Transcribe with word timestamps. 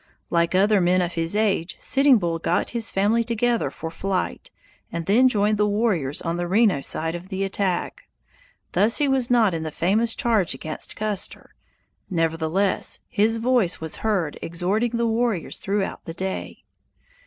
Like 0.31 0.55
other 0.55 0.81
men 0.81 0.99
of 1.03 1.13
his 1.13 1.35
age, 1.35 1.75
Sitting 1.79 2.17
Bull 2.17 2.39
got 2.39 2.71
his 2.71 2.89
family 2.89 3.23
together 3.23 3.69
for 3.69 3.91
flight, 3.91 4.49
and 4.91 5.05
then 5.05 5.27
joined 5.27 5.59
the 5.59 5.67
warriors 5.67 6.23
on 6.23 6.37
the 6.37 6.47
Reno 6.47 6.81
side 6.81 7.13
of 7.13 7.29
the 7.29 7.43
attack. 7.43 8.07
Thus 8.71 8.97
he 8.97 9.07
was 9.07 9.29
not 9.29 9.53
in 9.53 9.61
the 9.61 9.69
famous 9.69 10.15
charge 10.15 10.55
against 10.55 10.95
Custer; 10.95 11.53
nevertheless, 12.09 12.99
his 13.09 13.37
voice 13.37 13.79
was 13.79 13.97
heard 13.97 14.39
exhorting 14.41 14.97
the 14.97 15.05
warriors 15.05 15.59
throughout 15.59 16.05
that 16.05 16.17
day. 16.17 16.63